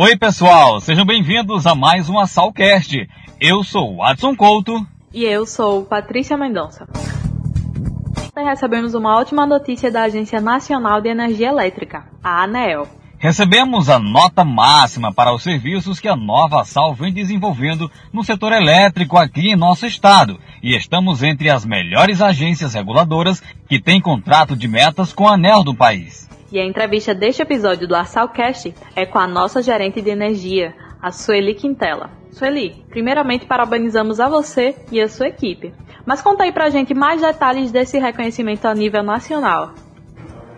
[0.00, 3.08] Oi, pessoal, sejam bem-vindos a mais um Assalcast.
[3.40, 4.86] Eu sou o Watson Couto.
[5.12, 6.86] E eu sou Patrícia Mendonça.
[8.36, 12.86] Recebemos uma ótima notícia da Agência Nacional de Energia Elétrica, a ANEEL.
[13.18, 18.52] Recebemos a nota máxima para os serviços que a nova Sal vem desenvolvendo no setor
[18.52, 24.54] elétrico aqui em nosso estado e estamos entre as melhores agências reguladoras que têm contrato
[24.54, 26.28] de metas com a ANEL do país.
[26.50, 31.10] E a entrevista deste episódio do Arsalcast é com a nossa gerente de energia, a
[31.10, 32.10] Sueli Quintela.
[32.30, 35.74] Sueli, primeiramente parabenizamos a você e a sua equipe.
[36.06, 39.74] Mas conta aí pra gente mais detalhes desse reconhecimento a nível nacional.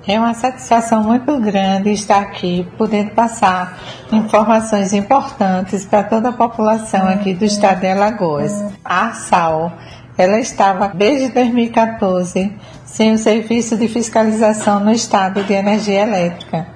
[0.06, 3.78] É uma satisfação muito grande estar aqui, podendo passar
[4.10, 8.52] informações importantes para toda a população aqui do estado de Alagoas.
[8.82, 9.72] A ARSAL,
[10.20, 12.52] ela estava desde 2014
[12.84, 16.66] sem o serviço de fiscalização no estado de energia elétrica.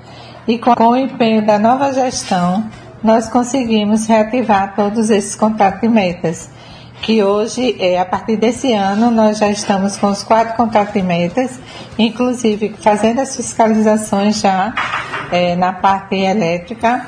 [0.48, 2.64] E com o empenho da nova gestão,
[3.02, 6.51] nós conseguimos reativar todos esses contratos de metas
[7.02, 11.58] que hoje, é, a partir desse ano, nós já estamos com os quatro contratimentos,
[11.98, 14.73] inclusive fazendo as fiscalizações já
[15.30, 17.06] é, na parte elétrica.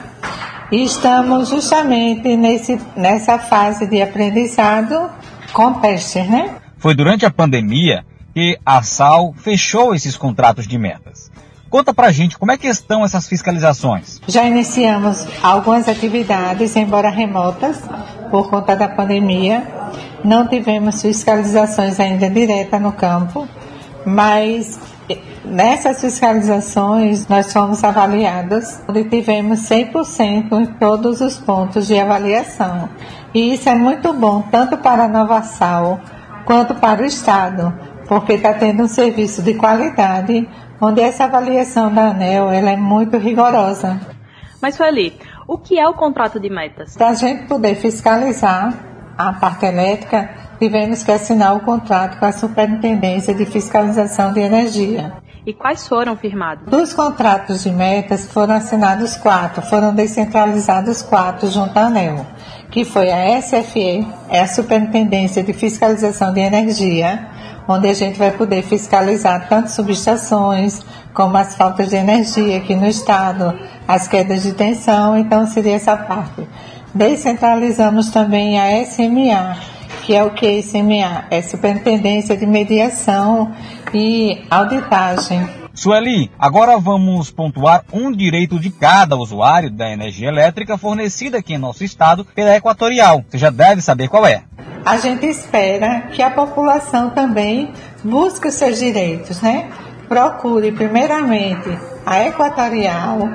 [0.71, 5.11] E estamos justamente nesse, nessa fase de aprendizado
[5.57, 6.57] com testes, né?
[6.77, 8.05] Foi durante a pandemia
[8.35, 11.31] que a SAL fechou esses contratos de metas.
[11.71, 14.21] Conta pra gente como é que estão essas fiscalizações.
[14.29, 17.81] Já iniciamos algumas atividades, embora remotas,
[18.31, 19.67] por conta da pandemia.
[20.23, 23.49] Não tivemos fiscalizações ainda direta no campo,
[24.05, 24.79] mas
[25.45, 32.89] nessas fiscalizações nós fomos avaliados e tivemos 100% em todos os pontos de avaliação.
[33.35, 36.01] E isso é muito bom, tanto para a Nova Sal
[36.45, 37.75] quanto para o Estado,
[38.09, 40.49] porque está tendo um serviço de qualidade,
[40.81, 44.01] onde essa avaliação da ANEL ela é muito rigorosa.
[44.63, 45.13] Mas, Sueli,
[45.47, 46.97] o que é o contrato de metas?
[46.97, 48.73] Para a gente poder fiscalizar
[49.17, 55.13] a parte elétrica, tivemos que assinar o contrato com a Superintendência de Fiscalização de Energia.
[55.47, 56.67] E quais foram firmados?
[56.67, 62.27] Dos contratos de metas foram assinados quatro, foram descentralizados quatro junto à ANEL,
[62.71, 67.29] que foi a SFE, é a Superintendência de Fiscalização de Energia,
[67.69, 70.85] onde a gente vai poder fiscalizar tanto subestações
[71.15, 73.57] como as faltas de energia aqui no estado,
[73.87, 76.47] as quedas de tensão, então seria essa parte.
[76.97, 79.57] Descentralizamos também a SMA,
[80.03, 81.27] que é o que SMA?
[81.31, 83.53] É Superintendência de Mediação
[83.93, 85.47] e Auditagem.
[85.75, 91.59] Sueli, agora vamos pontuar um direito de cada usuário da energia elétrica fornecida aqui em
[91.59, 93.23] nosso estado pela Equatorial.
[93.29, 94.45] Você já deve saber qual é
[94.87, 97.73] a gente espera que a população também
[98.05, 99.69] busque os seus direitos, né?
[100.09, 103.29] Procure primeiramente a Equatorial,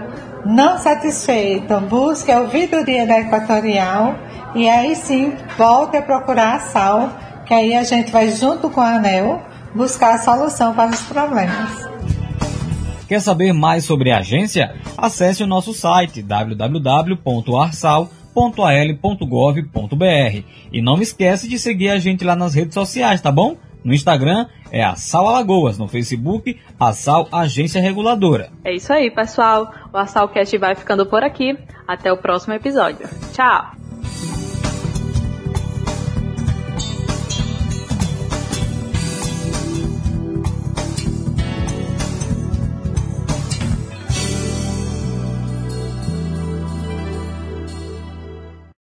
[0.46, 4.16] não satisfeito, busque a ouvidoria da Equatorial
[4.56, 7.10] e aí sim volte a procurar a SAL,
[7.46, 9.42] que aí a gente vai junto com a ANEL
[9.74, 11.90] buscar a solução para os problemas.
[13.08, 14.76] Quer saber mais sobre a agência?
[14.98, 20.44] Acesse o nosso site www.arsal.com www.al.gov.br.
[20.72, 23.58] E não esquece de seguir a gente lá nas redes sociais, tá bom?
[23.84, 28.50] No Instagram é a Sal Alagoas, no Facebook a Sal Agência Reguladora.
[28.64, 29.74] É isso aí, pessoal.
[29.92, 31.58] O Assalcast vai ficando por aqui.
[31.88, 33.10] Até o próximo episódio.
[33.34, 34.31] Tchau!